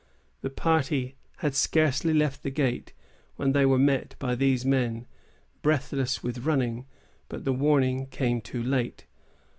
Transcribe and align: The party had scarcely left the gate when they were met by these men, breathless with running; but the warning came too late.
The 0.41 0.49
party 0.49 1.13
had 1.45 1.53
scarcely 1.53 2.11
left 2.11 2.41
the 2.41 2.49
gate 2.49 2.91
when 3.35 3.51
they 3.51 3.67
were 3.67 3.77
met 3.77 4.15
by 4.17 4.33
these 4.33 4.65
men, 4.65 5.05
breathless 5.61 6.23
with 6.23 6.39
running; 6.39 6.87
but 7.29 7.45
the 7.45 7.53
warning 7.53 8.07
came 8.07 8.41
too 8.41 8.63
late. 8.63 9.05